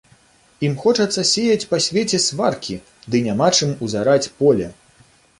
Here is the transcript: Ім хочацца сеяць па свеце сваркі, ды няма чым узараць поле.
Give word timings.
Ім 0.67 0.73
хочацца 0.83 1.21
сеяць 1.31 1.67
па 1.73 1.77
свеце 1.87 2.19
сваркі, 2.27 2.77
ды 3.15 3.21
няма 3.27 3.49
чым 3.59 3.75
узараць 3.89 4.31
поле. 4.41 4.71